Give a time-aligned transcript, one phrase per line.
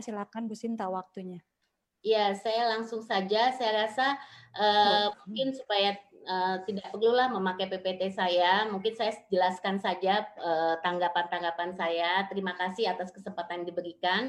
[0.00, 1.42] silakan Bu Sinta waktunya.
[2.04, 3.48] Ya, saya langsung saja.
[3.56, 4.20] Saya rasa
[4.60, 5.96] uh, mungkin supaya
[6.28, 8.68] uh, tidak perlulah memakai PPT saya.
[8.68, 10.28] Mungkin saya jelaskan saja
[10.84, 12.10] tanggapan-tanggapan uh, saya.
[12.28, 14.22] Terima kasih atas kesempatan yang diberikan.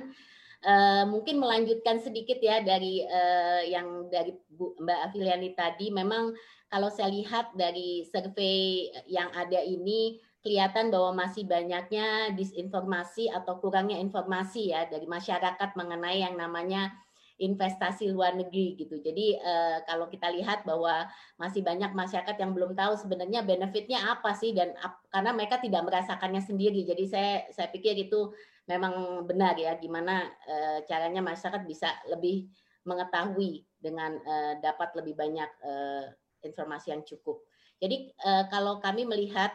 [0.64, 5.92] Uh, mungkin melanjutkan sedikit ya dari uh, yang dari Bu, Mbak Afiliani tadi.
[5.92, 6.32] Memang
[6.72, 13.98] kalau saya lihat dari survei yang ada ini kelihatan bahwa masih banyaknya disinformasi atau kurangnya
[13.98, 16.94] informasi ya dari masyarakat mengenai yang namanya
[17.42, 19.02] investasi luar negeri gitu.
[19.02, 24.32] Jadi eh, kalau kita lihat bahwa masih banyak masyarakat yang belum tahu sebenarnya benefitnya apa
[24.38, 26.86] sih dan ap, karena mereka tidak merasakannya sendiri.
[26.86, 28.32] Jadi saya saya pikir itu
[28.70, 32.48] memang benar ya gimana eh, caranya masyarakat bisa lebih
[32.86, 36.06] mengetahui dengan eh, dapat lebih banyak eh,
[36.46, 37.42] informasi yang cukup.
[37.76, 39.52] Jadi uh, kalau kami melihat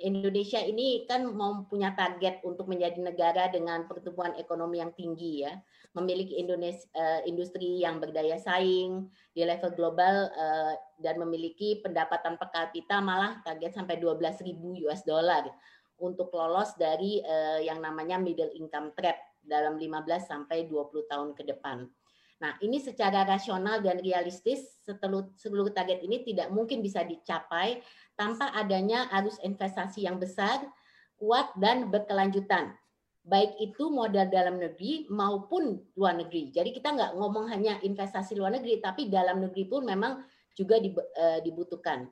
[0.00, 5.60] Indonesia ini kan mau punya target untuk menjadi negara dengan pertumbuhan ekonomi yang tinggi ya,
[5.92, 10.72] memiliki Indonesia uh, industri yang berdaya saing di level global uh,
[11.04, 14.56] dan memiliki pendapatan per kapita malah target sampai 12.000
[14.88, 15.44] US dollar
[16.00, 17.20] untuk lolos dari
[17.60, 21.84] yang namanya middle income trap dalam 15 sampai 20 tahun ke depan.
[22.40, 27.84] Nah, ini secara rasional dan realistis seluruh, seluruh target ini tidak mungkin bisa dicapai
[28.16, 30.64] tanpa adanya arus investasi yang besar,
[31.20, 32.72] kuat, dan berkelanjutan.
[33.20, 36.48] Baik itu modal dalam negeri maupun luar negeri.
[36.48, 40.24] Jadi kita nggak ngomong hanya investasi luar negeri, tapi dalam negeri pun memang
[40.56, 42.08] juga eh, dibutuhkan.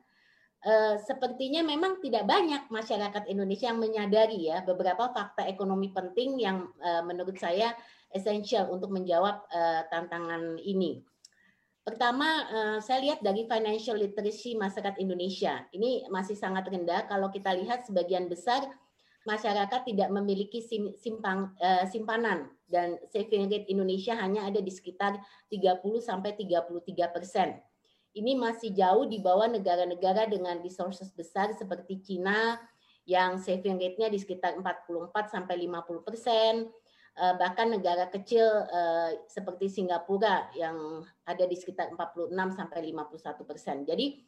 [0.59, 6.69] Eh, sepertinya memang tidak banyak masyarakat Indonesia yang menyadari ya beberapa fakta ekonomi penting yang
[6.83, 7.73] eh, menurut saya
[8.12, 11.05] esensial untuk menjawab uh, tantangan ini.
[11.84, 15.65] Pertama, uh, saya lihat dari financial literacy masyarakat Indonesia.
[15.73, 18.69] Ini masih sangat rendah kalau kita lihat sebagian besar
[19.25, 25.17] masyarakat tidak memiliki sim, simpang, uh, simpanan dan saving rate Indonesia hanya ada di sekitar
[25.48, 27.61] 30 sampai 33 persen.
[28.17, 32.56] Ini masih jauh di bawah negara-negara dengan resources besar seperti Cina
[33.09, 36.69] yang saving rate-nya di sekitar 44 sampai 50 persen,
[37.34, 43.77] bahkan negara kecil eh, seperti Singapura yang ada di sekitar 46 sampai 51 persen.
[43.83, 44.23] Jadi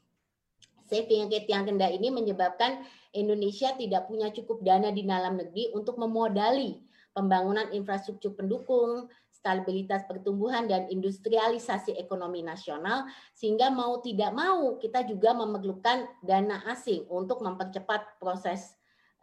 [0.90, 2.82] saving rate yang rendah ini menyebabkan
[3.14, 6.82] Indonesia tidak punya cukup dana di dalam negeri untuk memodali
[7.14, 15.32] pembangunan infrastruktur pendukung, stabilitas pertumbuhan dan industrialisasi ekonomi nasional sehingga mau tidak mau kita juga
[15.32, 18.74] memerlukan dana asing untuk mempercepat proses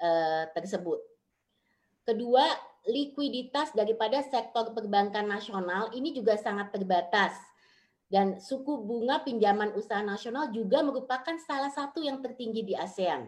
[0.02, 1.00] uh, tersebut.
[2.08, 2.44] Kedua,
[2.88, 7.36] likuiditas daripada sektor perbankan nasional ini juga sangat terbatas.
[8.08, 13.28] Dan suku bunga pinjaman usaha nasional juga merupakan salah satu yang tertinggi di ASEAN.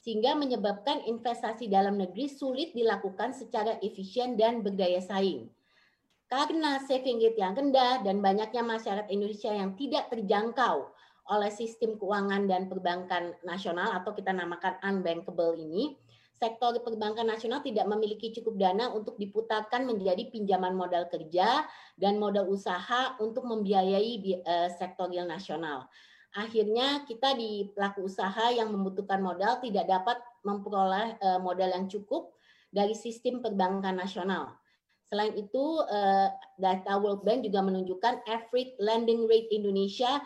[0.00, 5.52] Sehingga menyebabkan investasi dalam negeri sulit dilakukan secara efisien dan berdaya saing.
[6.24, 10.88] Karena saving rate yang rendah dan banyaknya masyarakat Indonesia yang tidak terjangkau
[11.24, 15.96] oleh sistem keuangan dan perbankan nasional atau kita namakan unbankable ini,
[16.34, 21.62] sektor perbankan nasional tidak memiliki cukup dana untuk diputarkan menjadi pinjaman modal kerja
[21.94, 25.86] dan modal usaha untuk membiayai uh, sektor real nasional.
[26.34, 32.34] Akhirnya kita di pelaku usaha yang membutuhkan modal tidak dapat memperoleh uh, modal yang cukup
[32.74, 34.58] dari sistem perbankan nasional.
[35.06, 36.28] Selain itu, uh,
[36.58, 40.18] data World Bank juga menunjukkan average lending rate Indonesia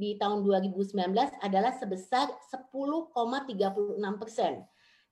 [0.00, 0.96] di tahun 2019
[1.44, 4.64] adalah sebesar 10,36 persen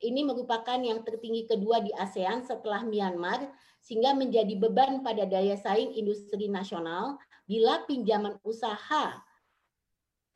[0.02, 3.50] ini merupakan yang tertinggi kedua di ASEAN setelah Myanmar,
[3.82, 9.18] sehingga menjadi beban pada daya saing industri nasional bila pinjaman usaha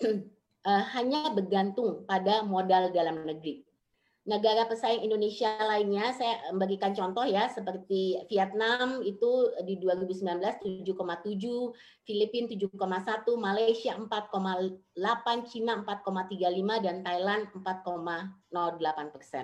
[0.03, 3.63] eh, hanya bergantung pada modal dalam negeri.
[4.23, 11.75] Negara pesaing Indonesia lainnya, saya memberikan contoh ya, seperti Vietnam itu di 2019 7,7,
[12.07, 12.71] Filipina 7,1,
[13.35, 16.39] Malaysia 4,8, Cina 4,35,
[16.87, 19.43] dan Thailand 4,08 persen.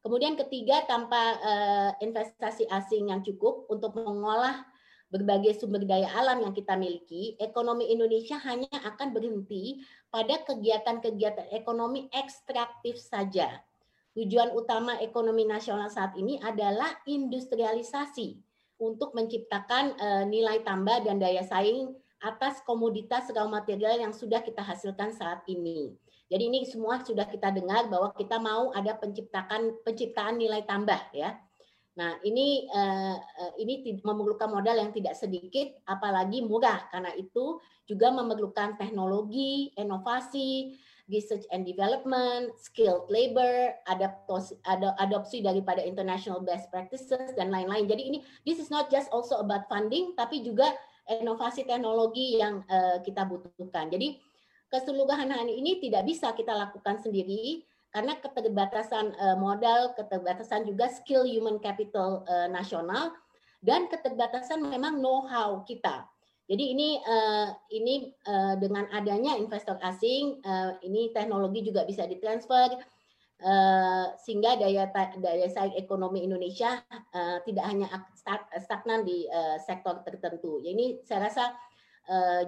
[0.00, 4.64] Kemudian ketiga, tanpa uh, investasi asing yang cukup untuk mengolah
[5.12, 12.08] berbagai sumber daya alam yang kita miliki, ekonomi Indonesia hanya akan berhenti pada kegiatan-kegiatan ekonomi
[12.16, 13.60] ekstraktif saja
[14.14, 18.38] Tujuan utama ekonomi nasional saat ini adalah industrialisasi
[18.78, 21.90] untuk menciptakan eh, nilai tambah dan daya saing
[22.22, 25.92] atas komoditas raw material yang sudah kita hasilkan saat ini.
[26.30, 31.36] Jadi ini semua sudah kita dengar bahwa kita mau ada penciptakan penciptaan nilai tambah ya.
[31.94, 38.10] Nah, ini eh, eh, ini memerlukan modal yang tidak sedikit apalagi murah karena itu juga
[38.10, 40.74] memerlukan teknologi, inovasi,
[41.08, 44.56] research and development, skilled labor, adaptosi,
[45.00, 47.84] adopsi daripada international best practices dan lain-lain.
[47.84, 48.18] Jadi ini
[48.48, 50.72] this is not just also about funding tapi juga
[51.04, 53.92] inovasi teknologi yang uh, kita butuhkan.
[53.92, 54.16] Jadi
[54.72, 57.62] keseluruhan hal ini tidak bisa kita lakukan sendiri
[57.92, 63.12] karena keterbatasan uh, modal, keterbatasan juga skill human capital uh, nasional
[63.62, 66.08] dan keterbatasan memang know-how kita.
[66.44, 72.80] Jadi ini uh, ini uh, dengan adanya investor asing, uh, ini teknologi juga bisa ditransfer
[74.24, 74.88] sehingga daya
[75.20, 76.80] daya saing ekonomi Indonesia
[77.44, 77.90] tidak hanya
[78.56, 79.28] stagnan di
[79.60, 80.64] sektor tertentu.
[80.64, 81.52] Ini saya rasa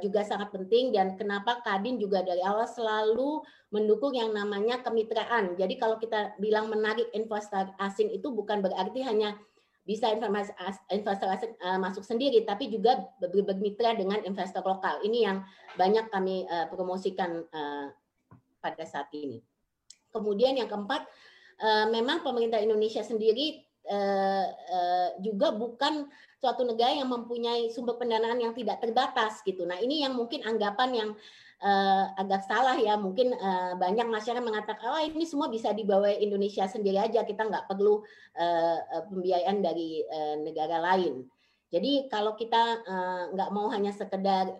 [0.01, 3.45] juga sangat penting dan kenapa Kadin juga dari awal selalu
[3.77, 5.59] mendukung yang namanya kemitraan.
[5.59, 9.37] Jadi kalau kita bilang menarik investor asing itu bukan berarti hanya
[9.87, 10.51] bisa informasi
[10.91, 14.99] investor uh, masuk sendiri, tapi juga bermitra dengan investor lokal.
[15.07, 15.47] Ini yang
[15.79, 17.95] banyak kami uh, promosikan uh,
[18.59, 19.39] pada saat ini.
[20.11, 21.07] Kemudian yang keempat,
[21.63, 26.11] uh, memang pemerintah Indonesia sendiri uh, uh, juga bukan
[26.43, 29.63] suatu negara yang mempunyai sumber pendanaan yang tidak terbatas gitu.
[29.65, 31.46] Nah ini yang mungkin anggapan yang uh,
[32.17, 33.01] agak salah ya.
[33.01, 37.25] Mungkin uh, banyak masyarakat mengatakan oh ini semua bisa dibawa Indonesia sendiri aja.
[37.25, 38.05] Kita nggak perlu
[38.37, 41.25] uh, pembiayaan dari uh, negara lain.
[41.73, 44.55] Jadi kalau kita uh, nggak mau hanya sekedar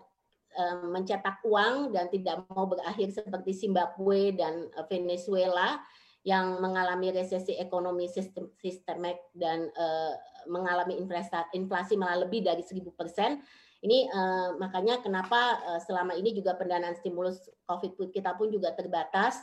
[0.57, 5.79] uh, mencetak uang dan tidak mau berakhir seperti Zimbabwe dan Venezuela
[6.27, 10.11] yang mengalami resesi ekonomi sistem sistemik dan uh,
[10.51, 13.39] mengalami inflasi malah lebih dari 1000 persen
[13.85, 19.37] ini uh, makanya kenapa uh, selama ini juga pendanaan stimulus COVID kita pun juga terbatas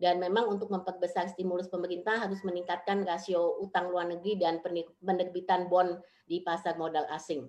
[0.00, 4.64] dan memang untuk memperbesar stimulus pemerintah harus meningkatkan rasio utang luar negeri dan
[5.04, 7.44] penerbitan bond di pasar modal asing.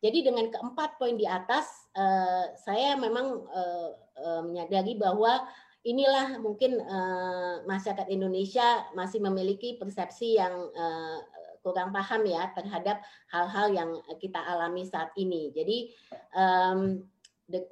[0.00, 5.44] Jadi dengan keempat poin di atas, uh, saya memang uh, uh, menyadari bahwa
[5.84, 11.18] inilah mungkin uh, masyarakat Indonesia masih memiliki persepsi yang uh,
[11.66, 13.02] kurang paham ya terhadap
[13.34, 13.90] hal-hal yang
[14.22, 15.50] kita alami saat ini.
[15.50, 15.90] Jadi
[16.38, 17.02] um,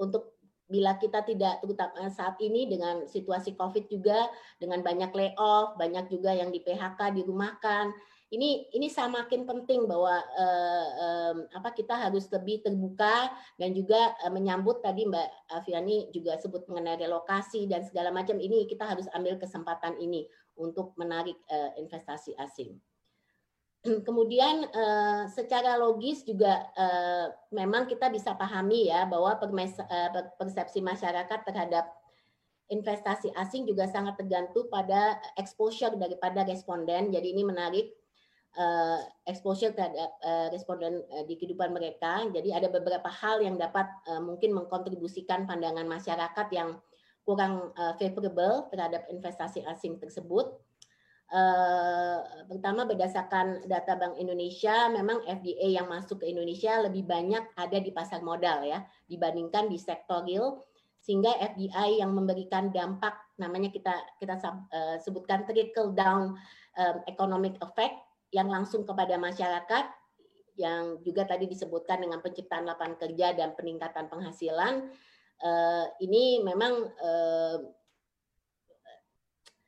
[0.03, 4.27] untuk bila kita tidak terutama saat ini dengan situasi COVID juga
[4.59, 7.95] dengan banyak layoff, banyak juga yang di PHK dirumahkan.
[8.35, 13.31] Ini ini semakin penting bahwa uh, um, apa kita harus lebih terbuka
[13.61, 15.29] dan juga uh, menyambut tadi Mbak
[15.63, 20.27] Aviani juga sebut mengenai relokasi dan segala macam ini kita harus ambil kesempatan ini
[20.59, 22.75] untuk menarik uh, investasi asing.
[24.09, 30.11] kemudian uh, secara logis juga uh, memang kita bisa pahami ya bahwa uh,
[30.41, 31.93] persepsi masyarakat terhadap
[32.73, 37.13] investasi asing juga sangat tergantung pada exposure daripada responden.
[37.13, 37.93] Jadi ini menarik
[39.27, 40.15] exposure terhadap
[40.49, 42.23] responden di kehidupan mereka.
[42.31, 43.85] Jadi ada beberapa hal yang dapat
[44.23, 46.79] mungkin mengkontribusikan pandangan masyarakat yang
[47.27, 50.55] kurang favorable terhadap investasi asing tersebut
[51.35, 57.79] Uh, pertama berdasarkan data Bank Indonesia, memang FDA yang masuk ke Indonesia lebih banyak ada
[57.83, 60.63] di pasar modal ya dibandingkan di sektor real,
[61.03, 66.39] sehingga FDI yang memberikan dampak namanya kita kita uh, sebutkan trickle down
[66.79, 67.99] um, economic effect
[68.31, 69.91] yang langsung kepada masyarakat
[70.55, 74.87] yang juga tadi disebutkan dengan penciptaan lapangan kerja dan peningkatan penghasilan
[75.43, 77.59] uh, ini memang uh,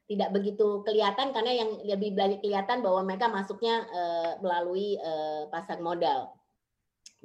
[0.06, 5.82] tidak begitu kelihatan karena yang lebih banyak kelihatan bahwa mereka masuknya uh, melalui uh, pasar
[5.82, 6.30] modal.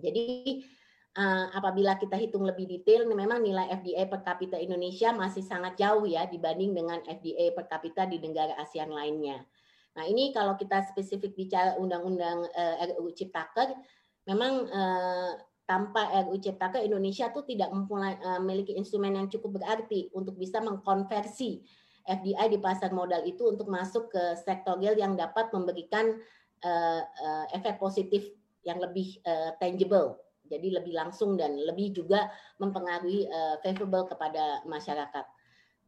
[0.02, 0.66] Jadi
[1.14, 6.10] uh, apabila kita hitung lebih detail, memang nilai FDI per kapita Indonesia masih sangat jauh
[6.10, 9.46] ya dibanding dengan FDI per kapita di negara ASEAN lainnya.
[9.94, 13.78] Nah ini kalau kita spesifik bicara undang-undang uh, RUU Ciptaker,
[14.26, 15.38] memang uh,
[15.70, 21.62] tanpa RUU Ciptaker Indonesia tuh tidak memiliki instrumen yang cukup berarti untuk bisa mengkonversi
[22.06, 26.18] FDI di pasar modal itu untuk masuk ke sektor real yang dapat memberikan
[26.66, 28.26] uh, uh, efek positif
[28.62, 32.30] yang lebih uh, tangible, jadi lebih langsung dan lebih juga
[32.62, 35.26] mempengaruhi uh, favorable kepada masyarakat.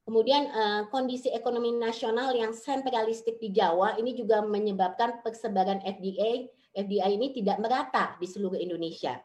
[0.04, 0.52] Kemudian
[0.92, 7.62] kondisi ekonomi nasional yang sentralistik di Jawa ini juga menyebabkan persebaran FDI FDI ini tidak
[7.62, 9.22] merata di seluruh Indonesia.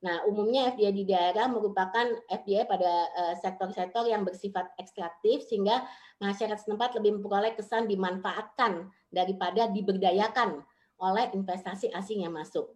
[0.00, 2.92] Nah, umumnya FDI di daerah merupakan FDI pada
[3.36, 5.84] sektor-sektor yang bersifat ekstraktif sehingga
[6.24, 10.64] masyarakat setempat lebih memperoleh kesan dimanfaatkan daripada diberdayakan
[11.04, 12.72] oleh investasi asing yang masuk.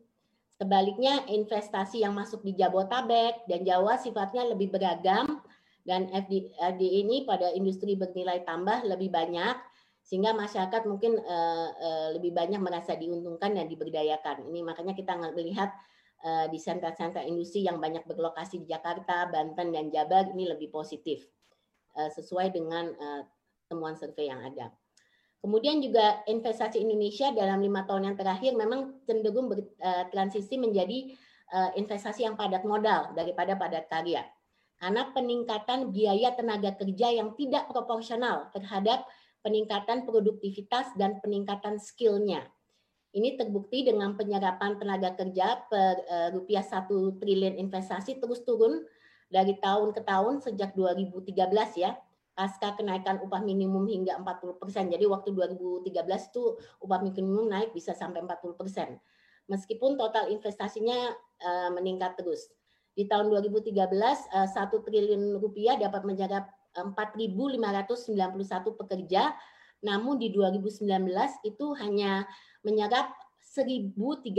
[0.61, 5.40] Sebaliknya, investasi yang masuk di Jabotabek dan Jawa sifatnya lebih beragam
[5.88, 9.57] dan FDI ini pada industri bernilai tambah lebih banyak
[10.04, 14.45] sehingga masyarakat mungkin uh, uh, lebih banyak merasa diuntungkan dan diberdayakan.
[14.52, 15.93] Ini makanya kita melihat Eh,
[16.25, 21.28] di sentra-sentra industri yang banyak berlokasi di Jakarta, Banten, dan Jabar ini lebih positif.
[21.95, 22.90] sesuai dengan
[23.71, 24.75] temuan survei yang ada.
[25.38, 31.14] Kemudian juga investasi Indonesia dalam lima tahun yang terakhir memang cenderung bertransisi menjadi
[31.78, 34.25] investasi yang padat modal daripada padat karya.
[34.75, 39.07] Karena peningkatan biaya tenaga kerja yang tidak proporsional terhadap
[39.45, 42.43] peningkatan produktivitas dan peningkatan skillnya.
[43.14, 46.02] Ini terbukti dengan penyerapan tenaga kerja per
[46.35, 46.90] rupiah 1
[47.23, 48.83] triliun investasi terus turun
[49.30, 51.30] dari tahun ke tahun sejak 2013
[51.78, 51.94] ya
[52.35, 54.90] pasca kenaikan upah minimum hingga 40 persen.
[54.90, 55.94] Jadi waktu 2013
[56.35, 58.99] itu upah minimum naik bisa sampai 40 persen.
[59.47, 62.50] Meskipun total investasinya uh, meningkat terus.
[62.94, 68.11] Di tahun 2013, uh, 1 triliun rupiah dapat menyerap 4.591
[68.83, 69.30] pekerja,
[69.84, 70.88] namun di 2019
[71.44, 72.24] itu hanya
[72.64, 73.12] menyerap
[73.44, 74.32] 1.305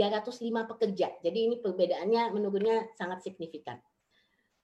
[0.66, 1.08] pekerja.
[1.22, 3.78] Jadi ini perbedaannya menurutnya sangat signifikan.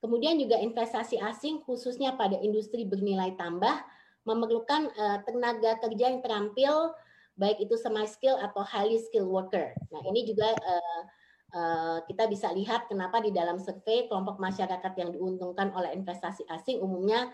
[0.03, 3.79] Kemudian juga investasi asing khususnya pada industri bernilai tambah
[4.27, 6.91] memerlukan uh, tenaga kerja yang terampil
[7.39, 9.73] baik itu semi skill atau highly skill worker.
[9.89, 11.01] Nah, ini juga uh,
[11.55, 16.83] uh, kita bisa lihat kenapa di dalam survei kelompok masyarakat yang diuntungkan oleh investasi asing
[16.83, 17.31] umumnya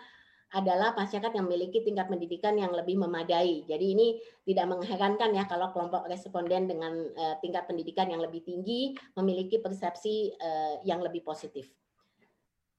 [0.49, 3.65] adalah masyarakat yang memiliki tingkat pendidikan yang lebih memadai.
[3.69, 4.07] Jadi ini
[4.49, 10.33] tidak mengherankan ya kalau kelompok responden dengan uh, tingkat pendidikan yang lebih tinggi memiliki persepsi
[10.41, 11.69] uh, yang lebih positif.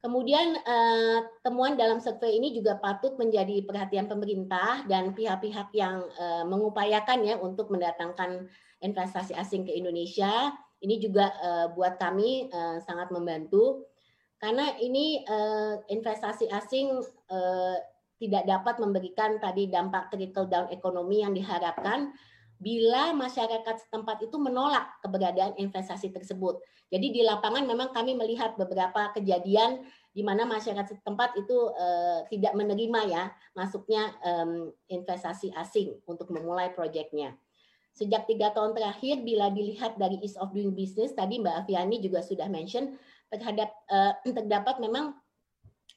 [0.01, 6.45] Kemudian eh, temuan dalam survei ini juga patut menjadi perhatian pemerintah dan pihak-pihak yang eh,
[6.49, 8.49] mengupayakan ya untuk mendatangkan
[8.81, 10.57] investasi asing ke Indonesia.
[10.81, 12.49] Ini juga eh, buat kami
[12.81, 13.85] sangat membantu
[14.41, 17.77] karena ini eh, investasi asing eh,
[18.17, 22.13] tidak dapat memberikan tadi dampak trickle down ekonomi yang diharapkan
[22.61, 26.61] bila masyarakat setempat itu menolak keberadaan investasi tersebut.
[26.93, 29.81] Jadi di lapangan memang kami melihat beberapa kejadian
[30.13, 33.25] di mana masyarakat setempat itu uh, tidak menerima ya
[33.57, 34.13] masuknya
[34.93, 37.33] investasi asing untuk memulai proyeknya.
[37.91, 42.23] Sejak tiga tahun terakhir, bila dilihat dari ease of doing business, tadi Mbak Aviani juga
[42.23, 42.95] sudah mention,
[43.31, 45.15] terhadap uh, terdapat memang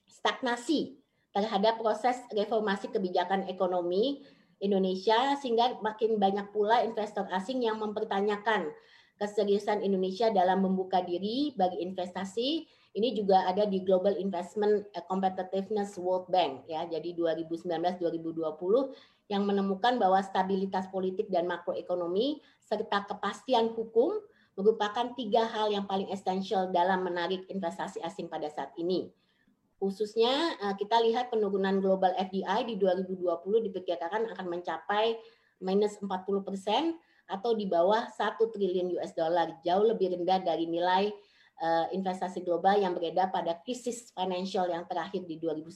[0.08, 4.22] stagnasi terhadap proses reformasi kebijakan ekonomi
[4.62, 8.70] Indonesia sehingga makin banyak pula investor asing yang mempertanyakan
[9.18, 12.70] keseriusan Indonesia dalam membuka diri bagi investasi.
[12.94, 16.86] Ini juga ada di Global Investment Competitiveness World Bank ya.
[16.86, 24.22] Jadi 2019-2020 yang menemukan bahwa stabilitas politik dan makroekonomi serta kepastian hukum
[24.54, 29.10] merupakan tiga hal yang paling esensial dalam menarik investasi asing pada saat ini.
[29.82, 35.18] Khususnya eh, kita lihat penurunan global FDI di 2020 diperkirakan akan mencapai
[35.60, 36.08] minus 40
[36.48, 36.96] persen
[37.28, 41.10] atau di bawah 1 triliun US dollar, jauh lebih rendah dari nilai
[41.60, 45.74] eh, investasi global yang beredar pada krisis financial yang terakhir di 2009.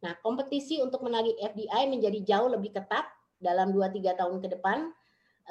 [0.00, 3.04] Nah, kompetisi untuk menarik FDI menjadi jauh lebih ketat
[3.36, 4.88] dalam 2-3 tahun ke depan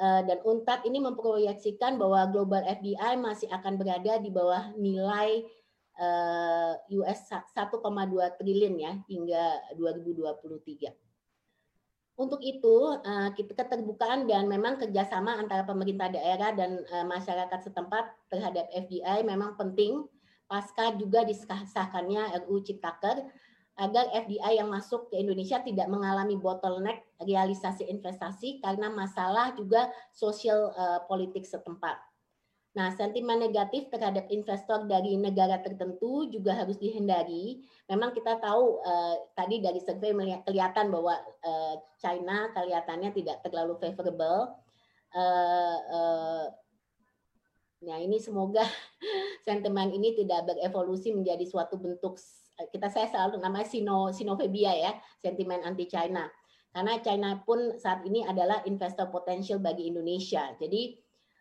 [0.00, 5.44] dan UNTAD ini memproyeksikan bahwa global FDI masih akan berada di bawah nilai
[6.00, 6.72] uh,
[7.04, 9.44] US 1,2 triliun ya hingga
[9.76, 10.88] 2023.
[12.20, 19.24] Untuk itu, uh, keterbukaan dan memang kerjasama antara pemerintah daerah dan masyarakat setempat terhadap FDI
[19.24, 20.04] memang penting
[20.50, 23.22] pasca juga disahkannya RUU Ciptaker
[23.80, 30.76] agar FDI yang masuk ke Indonesia tidak mengalami bottleneck realisasi investasi karena masalah juga sosial
[30.76, 31.96] uh, politik setempat.
[32.70, 37.58] Nah, sentimen negatif terhadap investor dari negara tertentu juga harus dihindari.
[37.90, 43.74] Memang kita tahu uh, tadi dari survei melihat kelihatan bahwa uh, China kelihatannya tidak terlalu
[43.82, 44.54] favorable.
[45.10, 46.44] Uh, uh,
[47.82, 48.62] nah, ini semoga
[49.48, 52.22] sentimen ini tidak berevolusi menjadi suatu bentuk
[52.68, 56.28] kita saya selalu namanya sino sinofobia ya, sentimen anti China.
[56.70, 60.54] Karena China pun saat ini adalah investor potensial bagi Indonesia.
[60.54, 60.94] Jadi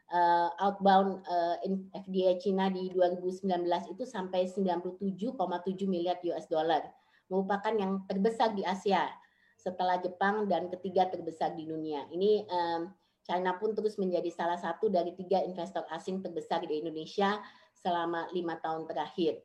[0.09, 1.55] uh, outbound uh,
[1.93, 3.45] FDI Cina di 2019
[3.93, 5.37] itu sampai 97,7
[5.85, 6.81] miliar US dollar,
[7.29, 9.05] merupakan yang terbesar di Asia
[9.59, 12.07] setelah Jepang dan ketiga terbesar di dunia.
[12.09, 12.81] Ini um,
[13.21, 17.37] China pun terus menjadi salah satu dari tiga investor asing terbesar di Indonesia
[17.77, 19.37] selama lima tahun terakhir.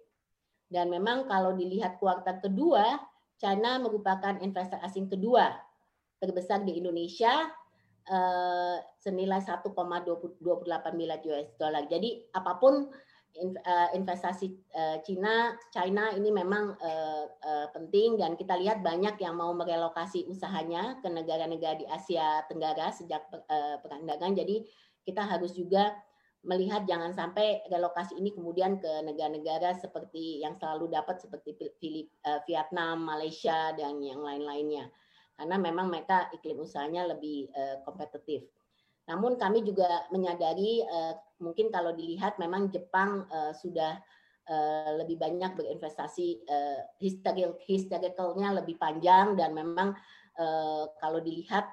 [0.68, 2.98] Dan memang kalau dilihat kuartal kedua,
[3.38, 5.52] China merupakan investor asing kedua
[6.22, 7.50] terbesar di Indonesia
[8.08, 10.40] uh, senilai 1,28
[10.96, 11.84] miliar US dollar.
[11.84, 12.88] Jadi apa pun
[13.34, 16.78] eh, investasi uh, Cina, China ini memang
[17.74, 23.26] penting dan kita lihat banyak yang mau merelokasi usahanya ke negara-negara di Asia Tenggara sejak
[23.82, 24.32] perang dagang.
[24.32, 24.64] Jadi
[25.04, 25.92] kita harus juga
[26.44, 32.12] melihat jangan sampai relokasi ini kemudian ke negara-negara seperti yang selalu dapat seperti Filip,
[32.44, 34.92] Vietnam, Malaysia dan yang lain-lainnya.
[35.34, 37.48] Karena memang mereka iklim usahanya lebih
[37.82, 38.44] kompetitif.
[39.10, 40.80] Namun kami juga menyadari
[41.42, 43.98] mungkin kalau dilihat memang Jepang sudah
[45.00, 46.44] lebih banyak berinvestasi
[47.00, 49.96] historicalnya lebih panjang dan memang
[51.00, 51.66] kalau dilihat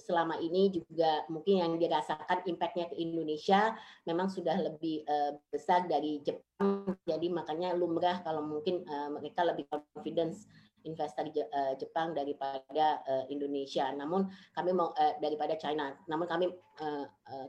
[0.00, 3.76] selama ini juga mungkin yang dirasakan impactnya ke Indonesia
[4.08, 5.04] memang sudah lebih
[5.52, 6.96] besar dari Jepang.
[7.04, 10.48] Jadi makanya lumrah kalau mungkin mereka lebih confidence
[10.88, 11.28] investor
[11.76, 13.92] Jepang daripada Indonesia.
[13.92, 15.92] Namun kami mau daripada China.
[16.08, 16.46] Namun kami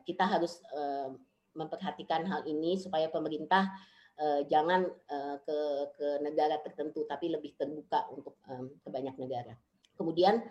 [0.04, 0.60] kita harus
[1.56, 3.72] memperhatikan hal ini supaya pemerintah
[4.52, 4.84] jangan
[5.48, 5.58] ke
[5.96, 8.36] ke negara tertentu tapi lebih terbuka untuk
[8.84, 9.56] ke banyak negara.
[9.96, 10.50] Kemudian uh,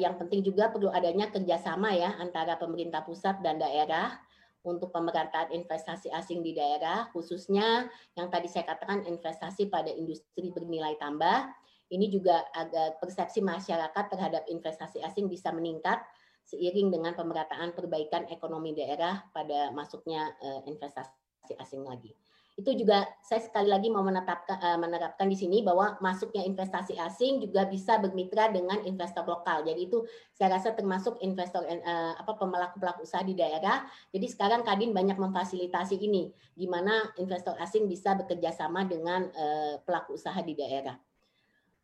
[0.00, 4.20] yang penting juga perlu adanya kerjasama ya antara pemerintah pusat dan daerah
[4.60, 11.00] untuk pemerataan investasi asing di daerah, khususnya yang tadi saya katakan investasi pada industri bernilai
[11.00, 11.48] tambah.
[11.90, 15.98] Ini juga agar persepsi masyarakat terhadap investasi asing bisa meningkat
[16.46, 22.14] seiring dengan pemerataan perbaikan ekonomi daerah pada masuknya eh, investasi asing lagi
[22.58, 27.40] itu juga saya sekali lagi mau menetapkan uh, menerapkan di sini bahwa masuknya investasi asing
[27.40, 29.62] juga bisa bermitra dengan investor lokal.
[29.62, 30.02] Jadi itu
[30.34, 33.86] saya rasa termasuk investor uh, apa pelaku-pelaku usaha di daerah.
[34.10, 39.78] Jadi sekarang Kadin banyak memfasilitasi ini di mana investor asing bisa bekerja sama dengan uh,
[39.86, 40.96] pelaku usaha di daerah.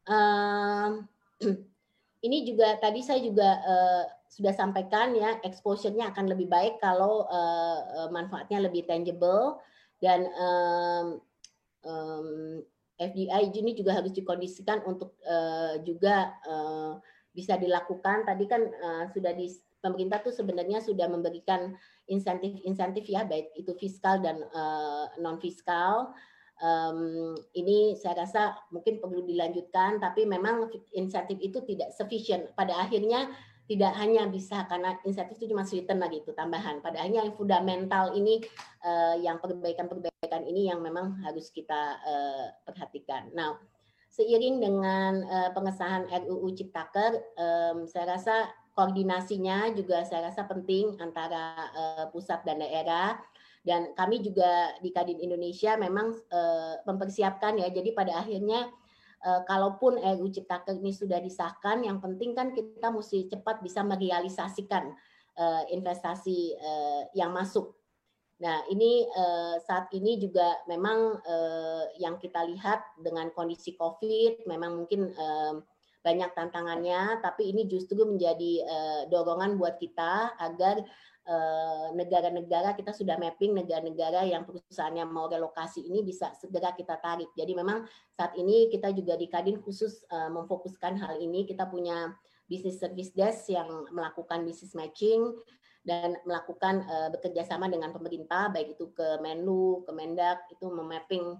[2.26, 3.58] Ini juga tadi saya juga
[4.30, 7.26] sudah sampaikan ya exposure-nya akan lebih baik kalau
[8.14, 9.58] manfaatnya lebih tangible
[10.02, 11.06] dan um,
[11.86, 12.28] um,
[12.96, 16.96] FDI ini juga harus dikondisikan untuk uh, juga uh,
[17.36, 18.24] bisa dilakukan.
[18.24, 19.52] Tadi kan uh, sudah di
[19.84, 21.76] pemerintah tuh sebenarnya sudah memberikan
[22.08, 26.16] insentif-insentif ya baik itu fiskal dan uh, non fiskal.
[26.56, 32.48] Um, ini saya rasa mungkin perlu dilanjutkan, tapi memang insentif itu tidak sufficient.
[32.56, 33.28] Pada akhirnya
[33.66, 36.78] tidak hanya bisa karena insentif itu cuma sweeten lagi itu tambahan.
[36.78, 38.38] Pada akhirnya yang fundamental ini
[38.86, 43.26] uh, yang perbaikan-perbaikan ini yang memang harus kita uh, perhatikan.
[43.34, 43.58] Nah,
[44.06, 51.68] seiring dengan uh, pengesahan RUU Ciptaker, um, saya rasa koordinasinya juga saya rasa penting antara
[51.74, 53.18] uh, pusat dan daerah.
[53.66, 57.66] Dan kami juga di Kadin Indonesia memang uh, mempersiapkan ya.
[57.74, 58.70] Jadi pada akhirnya
[59.22, 64.94] kalaupun RUU Ciptaker ini sudah disahkan, yang penting kan kita mesti cepat bisa merealisasikan
[65.34, 67.74] uh, investasi uh, yang masuk.
[68.36, 69.08] Nah, ini
[69.64, 71.24] saat ini juga memang
[71.96, 75.08] yang kita lihat dengan kondisi COVID, memang mungkin
[76.04, 78.60] banyak tantangannya, tapi ini justru menjadi
[79.08, 81.15] dorongan buat kita agar Eh,
[81.98, 87.34] negara-negara kita sudah mapping negara-negara yang perusahaannya mau relokasi ini bisa segera kita tarik.
[87.34, 87.82] Jadi memang
[88.14, 91.42] saat ini kita juga di Kadin khusus uh, memfokuskan hal ini.
[91.42, 92.14] Kita punya
[92.46, 95.34] business service desk yang melakukan business matching
[95.82, 101.38] dan melakukan uh, bekerja sama dengan pemerintah baik itu ke Menlu, ke Mendak itu memapping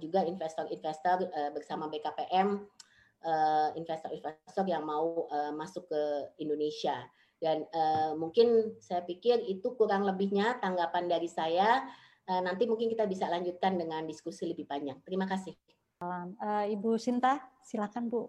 [0.00, 2.64] juga investor-investor bersama BKPM
[3.76, 6.02] investor-investor yang mau masuk ke
[6.40, 6.96] Indonesia.
[7.40, 11.88] Dan uh, mungkin saya pikir itu kurang lebihnya tanggapan dari saya.
[12.28, 15.00] Uh, nanti mungkin kita bisa lanjutkan dengan diskusi lebih panjang.
[15.02, 15.56] Terima kasih.
[16.00, 18.28] Uh, Ibu Sinta, silakan Bu.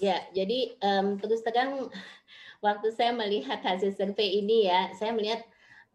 [0.00, 1.90] Ya, jadi um, terus terang
[2.66, 5.42] waktu saya melihat hasil survei ini ya, saya melihat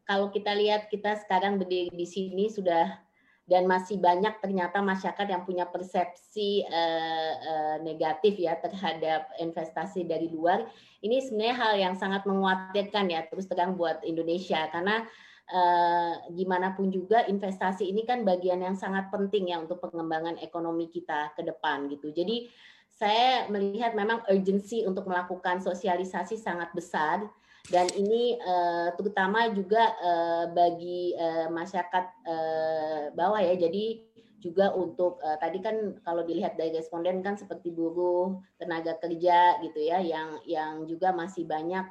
[0.03, 3.06] kalau kita lihat kita sekarang berdiri di sini sudah
[3.47, 10.27] dan masih banyak ternyata masyarakat yang punya persepsi uh, uh, negatif ya terhadap investasi dari
[10.27, 10.67] luar.
[10.99, 15.07] Ini sebenarnya hal yang sangat menguatkan ya terus terang buat Indonesia karena
[15.47, 20.91] uh, gimana pun juga investasi ini kan bagian yang sangat penting ya untuk pengembangan ekonomi
[20.91, 22.11] kita ke depan gitu.
[22.11, 22.51] Jadi
[22.91, 27.23] saya melihat memang urgensi untuk melakukan sosialisasi sangat besar
[27.67, 33.59] dan ini uh, terutama juga uh, bagi uh, masyarakat uh, bawah ya.
[33.59, 34.07] Jadi
[34.39, 39.79] juga untuk uh, tadi kan kalau dilihat dari responden kan seperti buruh tenaga kerja gitu
[39.81, 41.83] ya yang yang juga masih banyak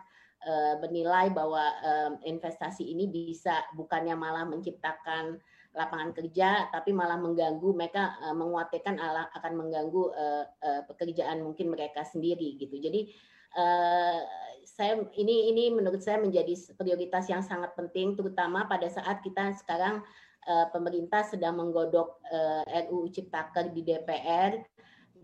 [0.46, 5.36] uh, bernilai bahwa uh, investasi ini bisa bukannya malah menciptakan
[5.76, 8.96] lapangan kerja tapi malah mengganggu mereka uh, menguatkan
[9.36, 12.80] akan mengganggu uh, uh, pekerjaan mungkin mereka sendiri gitu.
[12.80, 13.35] Jadi uh,
[14.66, 20.04] saya ini ini menurut saya menjadi prioritas yang sangat penting terutama pada saat kita sekarang
[20.44, 24.60] uh, pemerintah sedang menggodok uh, eh, RUU Ciptaker di DPR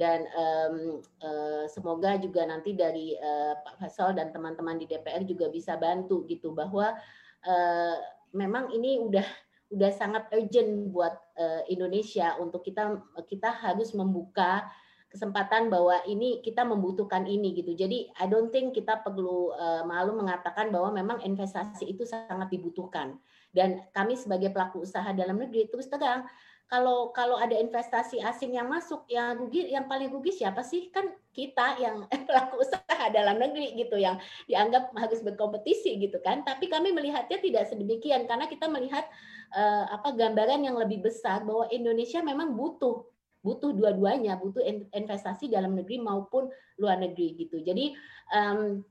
[0.01, 5.53] dan um, uh, semoga juga nanti dari uh, Pak Fasol dan teman-teman di DPR juga
[5.53, 6.97] bisa bantu gitu bahwa
[7.45, 7.97] uh,
[8.33, 9.27] memang ini udah
[9.73, 14.65] udah sangat urgent buat uh, Indonesia untuk kita kita harus membuka
[15.13, 17.77] kesempatan bahwa ini kita membutuhkan ini gitu.
[17.77, 23.21] Jadi I don't think kita perlu uh, malu mengatakan bahwa memang investasi itu sangat dibutuhkan.
[23.53, 26.25] Dan kami sebagai pelaku usaha dalam negeri terus terang
[26.73, 31.05] kalau kalau ada investasi asing yang masuk yang rugi yang paling rugi siapa sih kan
[31.37, 34.17] kita yang pelaku usaha dalam negeri gitu yang
[34.49, 39.05] dianggap harus berkompetisi gitu kan tapi kami melihatnya tidak sedemikian karena kita melihat
[39.53, 43.05] uh, apa gambaran yang lebih besar bahwa Indonesia memang butuh
[43.43, 44.63] butuh dua-duanya, butuh
[44.95, 47.59] investasi dalam negeri maupun luar negeri gitu.
[47.59, 47.93] Jadi
[48.31, 48.87] um,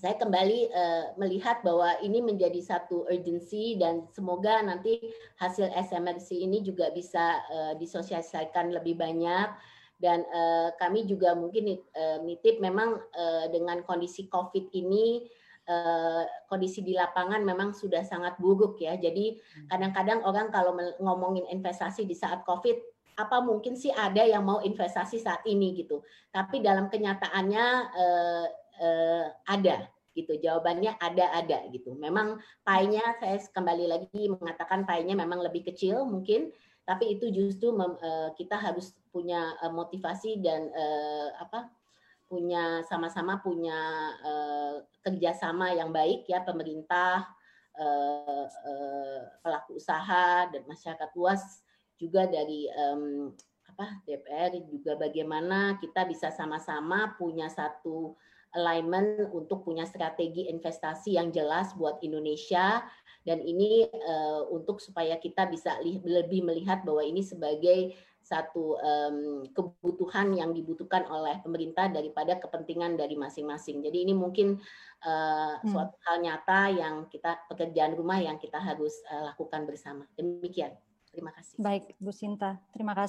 [0.00, 4.98] saya kembali uh, melihat bahwa ini menjadi satu urgensi dan semoga nanti
[5.38, 9.52] hasil SMRC ini juga bisa uh, disosialisasikan lebih banyak
[10.02, 15.22] dan uh, kami juga mungkin uh, nitip memang uh, dengan kondisi COVID ini
[15.70, 18.98] uh, kondisi di lapangan memang sudah sangat buruk ya.
[18.98, 19.70] Jadi hmm.
[19.70, 22.74] kadang-kadang orang kalau ngomongin investasi di saat COVID
[23.22, 26.02] apa mungkin sih ada yang mau investasi saat ini gitu.
[26.34, 28.46] Tapi dalam kenyataannya eh,
[28.82, 29.76] eh, ada
[30.12, 30.36] gitu.
[30.36, 31.96] Jawabannya ada ada gitu.
[31.96, 36.52] Memang pie-nya saya kembali lagi mengatakan pie-nya memang lebih kecil mungkin,
[36.84, 41.70] tapi itu justru mem, eh, kita harus punya eh, motivasi dan eh, apa
[42.28, 43.76] punya sama-sama punya
[44.24, 47.28] eh, kerjasama yang baik ya pemerintah,
[47.76, 51.64] eh, eh, pelaku usaha dan masyarakat luas
[52.02, 53.30] juga dari um,
[53.70, 58.18] apa DPR juga bagaimana kita bisa sama-sama punya satu
[58.52, 62.84] alignment untuk punya strategi investasi yang jelas buat Indonesia
[63.24, 70.30] dan ini uh, untuk supaya kita bisa lebih melihat bahwa ini sebagai satu um, kebutuhan
[70.32, 73.82] yang dibutuhkan oleh pemerintah daripada kepentingan dari masing-masing.
[73.82, 74.62] Jadi ini mungkin
[75.02, 75.66] uh, hmm.
[75.66, 80.06] suatu hal nyata yang kita pekerjaan rumah yang kita harus uh, lakukan bersama.
[80.14, 80.70] Demikian.
[81.12, 81.54] Terima kasih.
[81.60, 82.56] Baik, Bu Sinta.
[82.72, 83.00] Terima kasih.